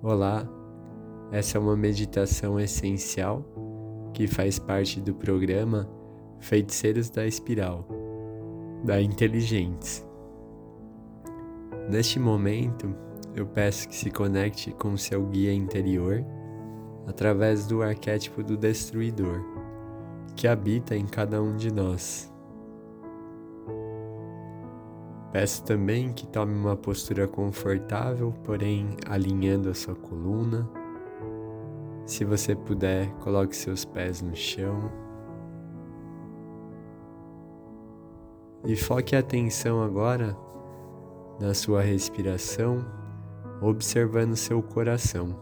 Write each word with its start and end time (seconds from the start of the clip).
Olá, 0.00 0.48
essa 1.32 1.58
é 1.58 1.60
uma 1.60 1.76
meditação 1.76 2.58
essencial 2.60 3.44
que 4.14 4.28
faz 4.28 4.56
parte 4.56 5.00
do 5.00 5.12
programa 5.12 5.90
Feiticeiros 6.38 7.10
da 7.10 7.26
Espiral, 7.26 7.84
da 8.84 9.02
Inteligentes. 9.02 10.06
Neste 11.90 12.20
momento, 12.20 12.94
eu 13.34 13.44
peço 13.44 13.88
que 13.88 13.96
se 13.96 14.08
conecte 14.08 14.70
com 14.70 14.96
seu 14.96 15.26
guia 15.26 15.52
interior 15.52 16.24
através 17.04 17.66
do 17.66 17.82
arquétipo 17.82 18.44
do 18.44 18.56
Destruidor, 18.56 19.44
que 20.36 20.46
habita 20.46 20.94
em 20.94 21.06
cada 21.06 21.42
um 21.42 21.56
de 21.56 21.72
nós. 21.72 22.32
Peço 25.38 25.62
também 25.62 26.12
que 26.12 26.26
tome 26.26 26.52
uma 26.52 26.74
postura 26.74 27.28
confortável, 27.28 28.34
porém 28.42 28.96
alinhando 29.08 29.70
a 29.70 29.74
sua 29.74 29.94
coluna. 29.94 30.68
Se 32.04 32.24
você 32.24 32.56
puder, 32.56 33.08
coloque 33.20 33.54
seus 33.54 33.84
pés 33.84 34.20
no 34.20 34.34
chão. 34.34 34.90
E 38.64 38.74
foque 38.74 39.14
a 39.14 39.20
atenção 39.20 39.80
agora 39.80 40.36
na 41.40 41.54
sua 41.54 41.82
respiração, 41.82 42.84
observando 43.62 44.34
seu 44.34 44.60
coração. 44.60 45.36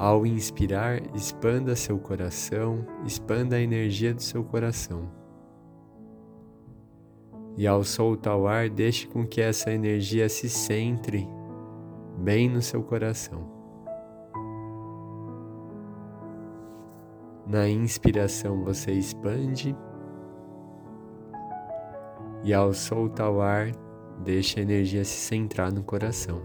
Ao 0.00 0.26
inspirar, 0.26 1.00
expanda 1.14 1.76
seu 1.76 1.96
coração, 1.96 2.84
expanda 3.06 3.54
a 3.54 3.60
energia 3.60 4.12
do 4.12 4.20
seu 4.20 4.42
coração 4.42 5.21
e 7.56 7.66
ao 7.66 7.84
soltar 7.84 8.36
o 8.36 8.46
ar, 8.46 8.68
deixe 8.68 9.06
com 9.06 9.26
que 9.26 9.40
essa 9.40 9.70
energia 9.70 10.28
se 10.28 10.48
centre 10.48 11.28
bem 12.18 12.48
no 12.48 12.62
seu 12.62 12.82
coração. 12.82 13.50
Na 17.46 17.68
inspiração 17.68 18.64
você 18.64 18.92
expande 18.92 19.76
e 22.44 22.52
ao 22.54 22.72
soltar 22.72 23.30
o 23.30 23.40
ar, 23.40 23.70
deixe 24.18 24.58
a 24.58 24.62
energia 24.62 25.04
se 25.04 25.16
centrar 25.16 25.72
no 25.72 25.82
coração. 25.82 26.40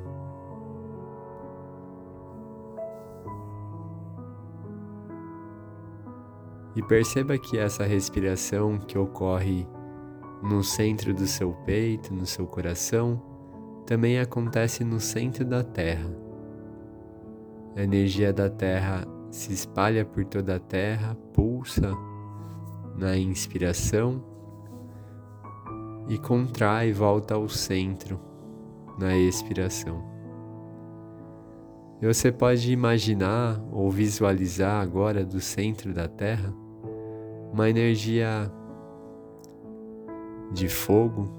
E 6.75 6.83
perceba 6.83 7.38
que 7.39 7.58
essa 7.58 7.83
respiração 7.83 8.78
que 8.78 8.97
ocorre 8.97 9.67
no 10.41 10.63
centro 10.63 11.13
do 11.13 11.25
seu 11.25 11.52
peito, 11.66 12.13
no 12.13 12.25
seu 12.25 12.45
coração, 12.45 13.21
também 13.85 14.19
acontece 14.19 14.83
no 14.83 14.99
centro 14.99 15.45
da 15.45 15.63
Terra. 15.63 16.09
A 17.75 17.81
energia 17.81 18.33
da 18.33 18.49
Terra 18.49 19.05
se 19.31 19.53
espalha 19.53 20.03
por 20.05 20.25
toda 20.25 20.55
a 20.55 20.59
Terra, 20.59 21.16
pulsa 21.33 21.91
na 22.97 23.17
inspiração 23.17 24.23
e 26.07 26.17
contrai 26.17 26.89
e 26.89 26.94
volta 26.94 27.35
ao 27.35 27.47
centro 27.47 28.19
na 28.97 29.16
expiração. 29.16 30.03
E 32.01 32.05
você 32.05 32.31
pode 32.31 32.72
imaginar 32.72 33.61
ou 33.72 33.89
visualizar 33.89 34.81
agora 34.81 35.25
do 35.25 35.39
centro 35.39 35.94
da 35.94 36.07
Terra 36.07 36.53
uma 37.51 37.69
energia 37.69 38.51
de 40.52 40.70
fogo, 40.70 41.30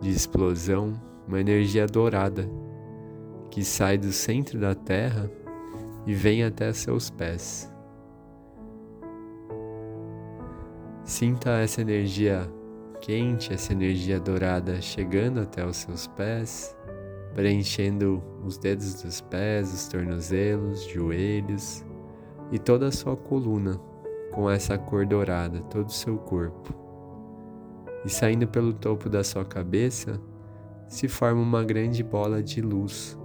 de 0.00 0.10
explosão, 0.10 0.92
uma 1.26 1.40
energia 1.40 1.86
dourada 1.86 2.48
que 3.50 3.64
sai 3.64 3.98
do 3.98 4.12
centro 4.12 4.58
da 4.58 4.74
terra 4.74 5.30
e 6.06 6.14
vem 6.14 6.44
até 6.44 6.72
seus 6.72 7.10
pés. 7.10 7.72
Sinta 11.04 11.50
essa 11.58 11.80
energia 11.80 12.50
quente, 13.00 13.52
essa 13.52 13.72
energia 13.72 14.20
dourada 14.20 14.80
chegando 14.80 15.40
até 15.40 15.64
os 15.64 15.76
seus 15.78 16.06
pés, 16.06 16.76
preenchendo 17.34 18.22
os 18.44 18.58
dedos 18.58 19.02
dos 19.02 19.20
pés, 19.20 19.72
os 19.72 19.88
tornozelos, 19.88 20.84
joelhos 20.84 21.84
e 22.52 22.58
toda 22.58 22.88
a 22.88 22.92
sua 22.92 23.16
coluna 23.16 23.80
com 24.32 24.48
essa 24.48 24.78
cor 24.78 25.06
dourada, 25.06 25.60
todo 25.62 25.88
o 25.88 25.92
seu 25.92 26.16
corpo 26.18 26.89
e 28.04 28.08
saindo 28.08 28.46
pelo 28.48 28.72
topo 28.72 29.08
da 29.08 29.22
sua 29.22 29.44
cabeça 29.44 30.20
se 30.88 31.08
forma 31.08 31.40
uma 31.40 31.62
grande 31.62 32.02
bola 32.02 32.42
de 32.42 32.60
luz 32.60 33.18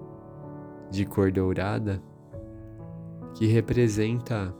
de 0.91 1.05
cor 1.05 1.31
dourada 1.31 2.01
que 3.35 3.47
representa 3.47 4.55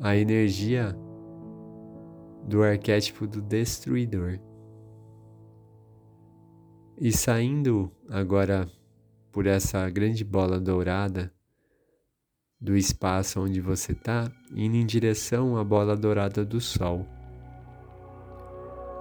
a 0.00 0.16
energia 0.16 0.96
do 2.46 2.62
arquétipo 2.62 3.26
do 3.26 3.40
destruidor. 3.40 4.38
E 6.98 7.10
saindo 7.10 7.90
agora 8.10 8.68
por 9.30 9.46
essa 9.46 9.88
grande 9.88 10.24
bola 10.24 10.60
dourada 10.60 11.32
do 12.60 12.76
espaço 12.76 13.40
onde 13.40 13.60
você 13.60 13.92
está, 13.92 14.30
indo 14.54 14.76
em 14.76 14.86
direção 14.86 15.56
à 15.56 15.64
bola 15.64 15.96
dourada 15.96 16.44
do 16.44 16.60
Sol 16.60 17.06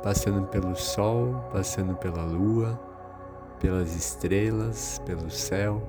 passando 0.04 0.48
pelo 0.48 0.76
Sol, 0.76 1.34
passando 1.52 1.96
pela 1.96 2.24
Lua, 2.24 2.80
pelas 3.60 3.96
estrelas, 3.96 5.00
pelo 5.06 5.30
céu. 5.30 5.82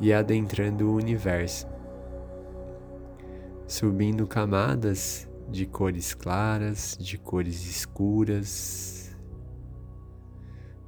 E 0.00 0.12
adentrando 0.12 0.90
o 0.90 0.96
universo, 0.96 1.66
subindo 3.66 4.26
camadas 4.26 5.28
de 5.48 5.66
cores 5.66 6.14
claras, 6.14 6.96
de 6.98 7.16
cores 7.18 7.64
escuras, 7.64 9.14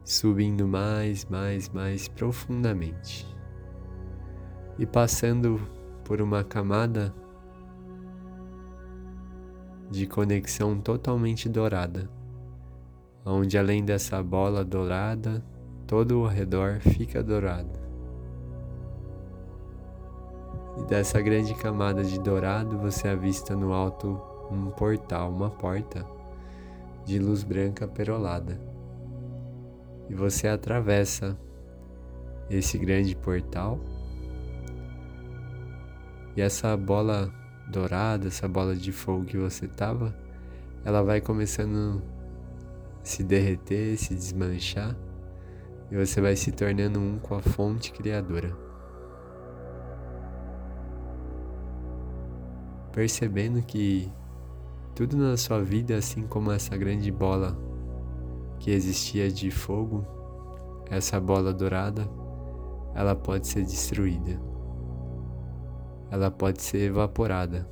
subindo 0.05 0.67
mais, 0.67 1.25
mais, 1.27 1.69
mais 1.69 2.09
profundamente. 2.09 3.27
E 4.79 4.87
passando 4.87 5.61
por 6.05 6.21
uma 6.21 6.43
camada 6.43 7.15
de 9.91 10.07
conexão 10.07 10.79
totalmente 10.81 11.49
dourada, 11.49 12.09
onde 13.25 13.57
além 13.57 13.85
dessa 13.85 14.23
bola 14.23 14.65
dourada, 14.65 15.45
todo 15.87 16.21
o 16.21 16.27
redor 16.27 16.81
fica 16.81 17.23
dourado. 17.23 17.79
E 20.79 20.85
dessa 20.85 21.21
grande 21.21 21.55
camada 21.55 22.05
de 22.05 22.21
dourado 22.21 22.79
você 22.79 23.09
avista 23.09 23.55
no 23.55 23.73
alto 23.73 24.21
um 24.51 24.71
portal, 24.71 25.31
uma 25.31 25.51
porta 25.51 26.07
de 27.05 27.19
luz 27.19 27.43
branca 27.43 27.87
perolada. 27.87 28.61
E 30.09 30.15
você 30.15 30.49
atravessa 30.49 31.37
esse 32.51 32.79
grande 32.79 33.17
portal 33.17 33.81
e 36.37 36.41
essa 36.41 36.77
bola 36.77 37.33
dourada, 37.67 38.29
essa 38.29 38.49
bola 38.49 38.75
de 38.75 38.93
fogo 38.93 39.25
que 39.25 39.37
você 39.37 39.67
tava, 39.67 40.17
ela 40.85 41.03
vai 41.03 41.21
começando 41.21 42.03
a 43.01 43.05
se 43.05 43.23
derreter, 43.23 43.97
se 43.97 44.15
desmanchar, 44.15 44.97
e 45.91 45.97
você 45.97 46.21
vai 46.21 46.37
se 46.37 46.53
tornando 46.53 46.99
um 46.99 47.19
com 47.19 47.35
a 47.35 47.41
fonte 47.41 47.93
criadora. 47.93 48.57
Percebendo 52.93 53.61
que 53.63 54.11
tudo 54.95 55.17
na 55.17 55.37
sua 55.37 55.63
vida, 55.63 55.97
assim 55.97 56.23
como 56.23 56.51
essa 56.51 56.77
grande 56.77 57.11
bola 57.11 57.57
que 58.59 58.71
existia 58.71 59.31
de 59.31 59.51
fogo, 59.51 60.05
essa 60.89 61.21
bola 61.21 61.53
dourada, 61.53 62.09
ela 62.95 63.15
pode 63.15 63.47
ser 63.47 63.63
destruída 63.63 64.56
ela 66.11 66.31
pode 66.31 66.63
ser 66.63 66.91
evaporada 66.91 67.69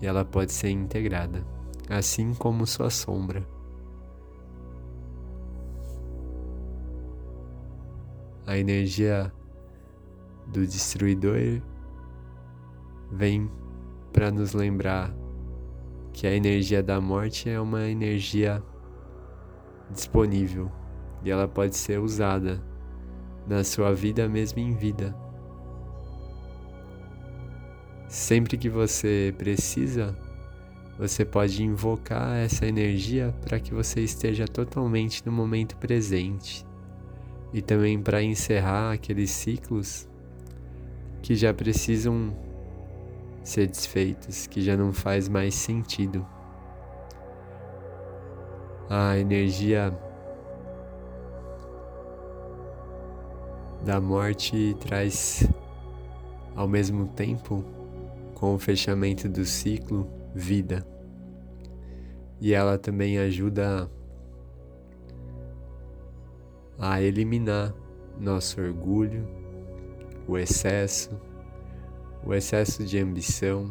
e 0.00 0.06
ela 0.06 0.24
pode 0.24 0.52
ser 0.52 0.70
integrada, 0.70 1.44
assim 1.88 2.34
como 2.34 2.66
sua 2.66 2.90
sombra. 2.90 3.46
A 8.46 8.56
energia 8.56 9.32
do 10.46 10.66
destruidor 10.66 11.62
vem 13.12 13.50
para 14.12 14.30
nos 14.30 14.52
lembrar 14.52 15.14
que 16.12 16.26
a 16.26 16.34
energia 16.34 16.82
da 16.82 17.00
morte 17.00 17.48
é 17.48 17.60
uma 17.60 17.84
energia 17.84 18.62
disponível 19.90 20.70
e 21.22 21.30
ela 21.30 21.46
pode 21.46 21.76
ser 21.76 22.00
usada 22.00 22.60
na 23.46 23.62
sua 23.62 23.94
vida 23.94 24.28
mesmo 24.28 24.58
em 24.58 24.72
vida 24.72 25.14
Sempre 28.10 28.58
que 28.58 28.68
você 28.68 29.32
precisa, 29.38 30.18
você 30.98 31.24
pode 31.24 31.62
invocar 31.62 32.38
essa 32.38 32.66
energia 32.66 33.32
para 33.40 33.60
que 33.60 33.72
você 33.72 34.00
esteja 34.00 34.48
totalmente 34.48 35.24
no 35.24 35.30
momento 35.30 35.76
presente, 35.76 36.66
e 37.52 37.62
também 37.62 38.02
para 38.02 38.20
encerrar 38.20 38.90
aqueles 38.90 39.30
ciclos 39.30 40.08
que 41.22 41.36
já 41.36 41.54
precisam 41.54 42.36
ser 43.44 43.68
desfeitos, 43.68 44.44
que 44.44 44.60
já 44.60 44.76
não 44.76 44.92
faz 44.92 45.28
mais 45.28 45.54
sentido. 45.54 46.26
A 48.88 49.16
energia 49.18 49.96
da 53.84 54.00
morte 54.00 54.76
traz 54.80 55.48
ao 56.56 56.66
mesmo 56.66 57.06
tempo, 57.06 57.64
com 58.40 58.54
o 58.54 58.58
fechamento 58.58 59.28
do 59.28 59.44
ciclo, 59.44 60.10
vida. 60.34 60.82
E 62.40 62.54
ela 62.54 62.78
também 62.78 63.18
ajuda 63.18 63.90
a 66.78 67.02
eliminar 67.02 67.74
nosso 68.18 68.58
orgulho, 68.58 69.28
o 70.26 70.38
excesso, 70.38 71.10
o 72.24 72.32
excesso 72.32 72.82
de 72.82 72.98
ambição. 72.98 73.70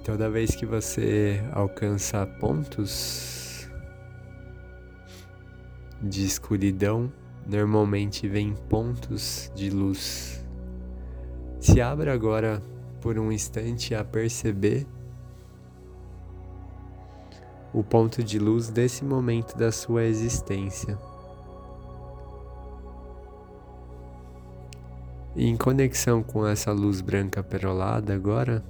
E 0.00 0.02
toda 0.02 0.30
vez 0.30 0.56
que 0.56 0.64
você 0.64 1.44
alcança 1.52 2.26
pontos 2.26 3.68
de 6.00 6.24
escuridão, 6.24 7.12
normalmente 7.46 8.26
vem 8.26 8.54
pontos 8.70 9.52
de 9.54 9.68
luz. 9.68 10.42
Se 11.60 11.82
abra 11.82 12.14
agora 12.14 12.62
por 13.02 13.18
um 13.18 13.30
instante 13.30 13.94
a 13.94 14.02
perceber 14.02 14.86
o 17.70 17.84
ponto 17.84 18.24
de 18.24 18.38
luz 18.38 18.70
desse 18.70 19.04
momento 19.04 19.54
da 19.54 19.70
sua 19.70 20.04
existência. 20.04 20.98
Em 25.36 25.54
conexão 25.58 26.22
com 26.22 26.46
essa 26.46 26.72
luz 26.72 27.02
branca 27.02 27.42
perolada 27.42 28.14
agora, 28.14 28.64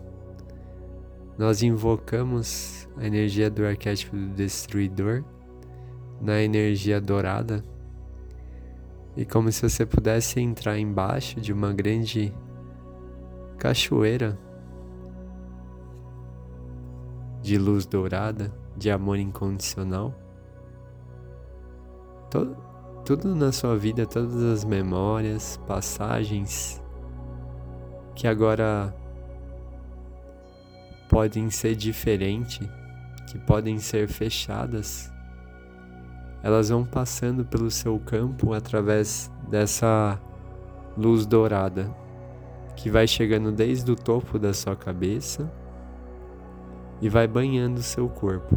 nós 1.40 1.62
invocamos 1.62 2.86
a 2.98 3.06
energia 3.06 3.50
do 3.50 3.64
arquétipo 3.64 4.14
do 4.14 4.28
destruidor 4.34 5.24
na 6.20 6.42
energia 6.42 7.00
dourada 7.00 7.64
e 9.16 9.24
como 9.24 9.50
se 9.50 9.66
você 9.66 9.86
pudesse 9.86 10.38
entrar 10.38 10.78
embaixo 10.78 11.40
de 11.40 11.50
uma 11.50 11.72
grande 11.72 12.30
cachoeira 13.56 14.38
de 17.40 17.56
luz 17.56 17.86
dourada, 17.86 18.52
de 18.76 18.90
amor 18.90 19.18
incondicional. 19.18 20.14
Todo, 22.30 22.54
tudo 23.02 23.34
na 23.34 23.50
sua 23.50 23.78
vida, 23.78 24.04
todas 24.04 24.42
as 24.42 24.62
memórias, 24.62 25.58
passagens 25.66 26.82
que 28.14 28.28
agora 28.28 28.94
podem 31.10 31.50
ser 31.50 31.74
diferentes, 31.74 32.66
que 33.26 33.36
podem 33.36 33.80
ser 33.80 34.06
fechadas, 34.06 35.12
elas 36.40 36.68
vão 36.68 36.84
passando 36.84 37.44
pelo 37.44 37.68
seu 37.68 37.98
campo 37.98 38.54
através 38.54 39.30
dessa 39.48 40.18
luz 40.96 41.26
dourada 41.26 41.92
que 42.76 42.88
vai 42.88 43.06
chegando 43.06 43.52
desde 43.52 43.90
o 43.90 43.96
topo 43.96 44.38
da 44.38 44.54
sua 44.54 44.76
cabeça 44.76 45.52
e 47.00 47.08
vai 47.08 47.26
banhando 47.26 47.82
seu 47.82 48.08
corpo. 48.08 48.56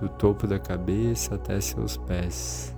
Do 0.00 0.08
topo 0.08 0.46
da 0.46 0.58
cabeça 0.58 1.34
até 1.34 1.60
seus 1.60 1.96
pés. 1.96 2.73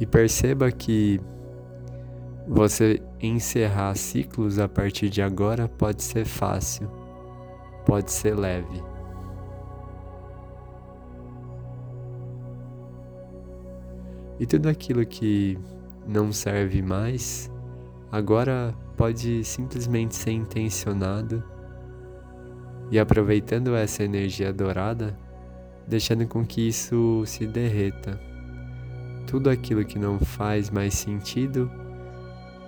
E 0.00 0.06
perceba 0.06 0.70
que 0.70 1.20
você 2.46 3.00
encerrar 3.20 3.94
ciclos 3.94 4.58
a 4.58 4.68
partir 4.68 5.08
de 5.08 5.22
agora 5.22 5.68
pode 5.68 6.02
ser 6.02 6.24
fácil, 6.24 6.90
pode 7.86 8.12
ser 8.12 8.34
leve. 8.34 8.82
E 14.38 14.46
tudo 14.46 14.68
aquilo 14.68 15.06
que 15.06 15.58
não 16.06 16.32
serve 16.32 16.82
mais, 16.82 17.50
agora 18.10 18.74
pode 18.96 19.44
simplesmente 19.44 20.14
ser 20.14 20.32
intencionado 20.32 21.42
e 22.90 22.98
aproveitando 22.98 23.74
essa 23.74 24.02
energia 24.02 24.52
dourada, 24.52 25.18
deixando 25.86 26.26
com 26.26 26.44
que 26.44 26.68
isso 26.68 27.22
se 27.26 27.46
derreta. 27.46 28.33
Tudo 29.34 29.50
aquilo 29.50 29.84
que 29.84 29.98
não 29.98 30.20
faz 30.20 30.70
mais 30.70 30.94
sentido, 30.94 31.68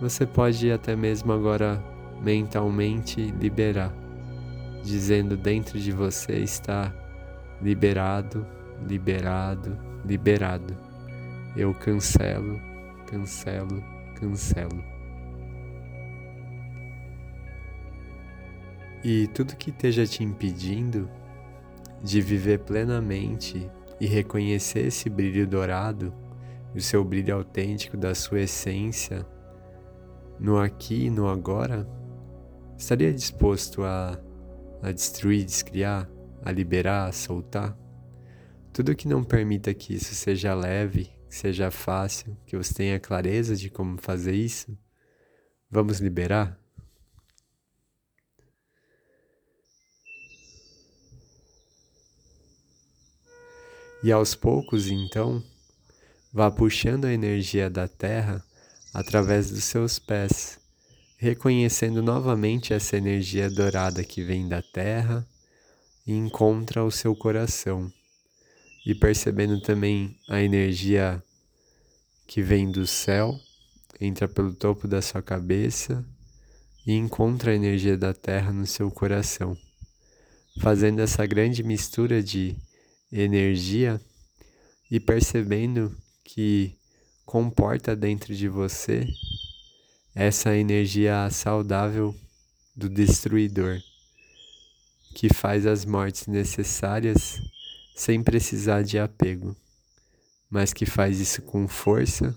você 0.00 0.26
pode 0.26 0.68
até 0.72 0.96
mesmo 0.96 1.32
agora 1.32 1.80
mentalmente 2.20 3.20
liberar, 3.40 3.94
dizendo 4.82 5.36
dentro 5.36 5.78
de 5.78 5.92
você 5.92 6.32
está 6.40 6.92
liberado, 7.62 8.44
liberado, 8.84 9.78
liberado 10.04 10.76
eu 11.56 11.72
cancelo, 11.72 12.60
cancelo, 13.06 13.80
cancelo. 14.16 14.82
E 19.04 19.28
tudo 19.28 19.54
que 19.54 19.70
esteja 19.70 20.04
te 20.04 20.24
impedindo 20.24 21.08
de 22.02 22.20
viver 22.20 22.58
plenamente 22.58 23.70
e 24.00 24.06
reconhecer 24.06 24.86
esse 24.88 25.08
brilho 25.08 25.46
dourado, 25.46 26.25
o 26.76 26.80
seu 26.80 27.02
brilho 27.02 27.34
autêntico 27.34 27.96
da 27.96 28.14
sua 28.14 28.42
essência, 28.42 29.26
no 30.38 30.58
aqui 30.58 31.06
e 31.06 31.10
no 31.10 31.26
agora, 31.26 31.88
estaria 32.76 33.12
disposto 33.12 33.82
a, 33.82 34.20
a 34.82 34.92
destruir, 34.92 35.44
descriar, 35.44 36.06
a 36.44 36.52
liberar, 36.52 37.06
a 37.06 37.12
soltar? 37.12 37.76
Tudo 38.74 38.94
que 38.94 39.08
não 39.08 39.24
permita 39.24 39.72
que 39.72 39.94
isso 39.94 40.14
seja 40.14 40.54
leve, 40.54 41.10
que 41.28 41.34
seja 41.34 41.70
fácil, 41.70 42.36
que 42.44 42.56
você 42.56 42.74
tenha 42.74 43.00
clareza 43.00 43.56
de 43.56 43.70
como 43.70 43.96
fazer 43.96 44.34
isso, 44.34 44.76
vamos 45.70 45.98
liberar? 45.98 46.60
E 54.04 54.12
aos 54.12 54.34
poucos, 54.34 54.88
então, 54.88 55.42
vá 56.36 56.50
puxando 56.50 57.06
a 57.06 57.12
energia 57.14 57.70
da 57.70 57.88
terra 57.88 58.44
através 58.92 59.50
dos 59.50 59.64
seus 59.64 59.98
pés, 59.98 60.58
reconhecendo 61.16 62.02
novamente 62.02 62.74
essa 62.74 62.94
energia 62.94 63.48
dourada 63.48 64.04
que 64.04 64.22
vem 64.22 64.46
da 64.46 64.60
terra 64.60 65.26
e 66.06 66.12
encontra 66.12 66.84
o 66.84 66.90
seu 66.90 67.16
coração. 67.16 67.90
E 68.84 68.94
percebendo 68.94 69.62
também 69.62 70.14
a 70.28 70.42
energia 70.42 71.24
que 72.26 72.42
vem 72.42 72.70
do 72.70 72.86
céu, 72.86 73.34
entra 73.98 74.28
pelo 74.28 74.52
topo 74.52 74.86
da 74.86 75.00
sua 75.00 75.22
cabeça 75.22 76.04
e 76.86 76.92
encontra 76.92 77.52
a 77.52 77.54
energia 77.54 77.96
da 77.96 78.12
terra 78.12 78.52
no 78.52 78.66
seu 78.66 78.90
coração, 78.90 79.56
fazendo 80.60 81.00
essa 81.00 81.24
grande 81.24 81.62
mistura 81.62 82.22
de 82.22 82.54
energia 83.10 83.98
e 84.90 85.00
percebendo 85.00 85.96
que 86.26 86.76
comporta 87.24 87.94
dentro 87.94 88.34
de 88.34 88.48
você 88.48 89.06
essa 90.14 90.56
energia 90.56 91.28
saudável 91.30 92.14
do 92.74 92.88
destruidor, 92.88 93.80
que 95.14 95.32
faz 95.32 95.66
as 95.66 95.84
mortes 95.84 96.26
necessárias 96.26 97.40
sem 97.94 98.22
precisar 98.22 98.82
de 98.82 98.98
apego, 98.98 99.56
mas 100.50 100.72
que 100.72 100.84
faz 100.84 101.20
isso 101.20 101.42
com 101.42 101.66
força, 101.66 102.34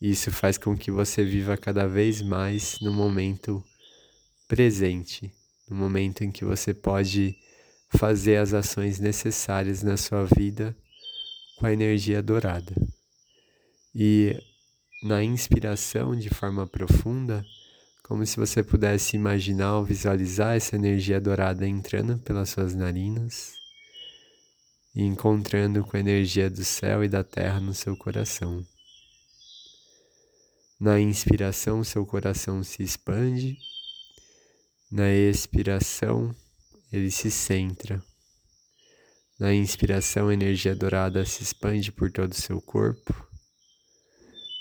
e 0.00 0.10
isso 0.10 0.30
faz 0.30 0.56
com 0.56 0.76
que 0.76 0.90
você 0.90 1.24
viva 1.24 1.56
cada 1.56 1.88
vez 1.88 2.22
mais 2.22 2.78
no 2.80 2.92
momento 2.92 3.64
presente, 4.46 5.32
no 5.68 5.76
momento 5.76 6.22
em 6.22 6.30
que 6.30 6.44
você 6.44 6.72
pode 6.72 7.36
fazer 7.90 8.36
as 8.36 8.54
ações 8.54 9.00
necessárias 9.00 9.82
na 9.82 9.96
sua 9.96 10.24
vida 10.24 10.76
com 11.58 11.66
a 11.66 11.72
energia 11.72 12.22
dourada. 12.22 12.74
E 13.94 14.36
na 15.02 15.22
inspiração 15.22 16.16
de 16.16 16.28
forma 16.28 16.66
profunda, 16.66 17.44
como 18.02 18.24
se 18.24 18.36
você 18.36 18.62
pudesse 18.62 19.16
imaginar 19.16 19.76
ou 19.76 19.84
visualizar 19.84 20.56
essa 20.56 20.76
energia 20.76 21.20
dourada 21.20 21.66
entrando 21.66 22.18
pelas 22.18 22.48
suas 22.48 22.74
narinas 22.74 23.52
e 24.94 25.02
encontrando 25.02 25.84
com 25.84 25.96
a 25.96 26.00
energia 26.00 26.48
do 26.48 26.64
céu 26.64 27.04
e 27.04 27.08
da 27.08 27.22
terra 27.22 27.60
no 27.60 27.74
seu 27.74 27.96
coração. 27.96 28.66
Na 30.80 30.98
inspiração, 30.98 31.84
seu 31.84 32.06
coração 32.06 32.62
se 32.64 32.82
expande, 32.82 33.58
na 34.90 35.12
expiração, 35.12 36.34
ele 36.90 37.10
se 37.10 37.30
centra. 37.30 38.02
Na 39.38 39.52
inspiração, 39.52 40.28
a 40.28 40.34
energia 40.34 40.74
dourada 40.74 41.26
se 41.26 41.42
expande 41.42 41.92
por 41.92 42.10
todo 42.10 42.32
o 42.32 42.40
seu 42.40 42.60
corpo. 42.62 43.27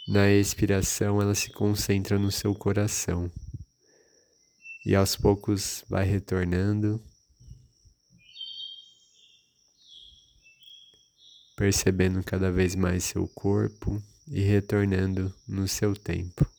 Na 0.07 0.31
expiração, 0.31 1.21
ela 1.21 1.35
se 1.35 1.51
concentra 1.51 2.17
no 2.17 2.31
seu 2.31 2.55
coração. 2.55 3.29
E 4.85 4.95
aos 4.95 5.17
poucos 5.17 5.83
vai 5.89 6.05
retornando, 6.05 7.03
percebendo 11.57 12.23
cada 12.23 12.49
vez 12.49 12.73
mais 12.73 13.03
seu 13.03 13.27
corpo 13.27 14.01
e 14.29 14.39
retornando 14.39 15.33
no 15.45 15.67
seu 15.67 15.93
tempo. 15.93 16.56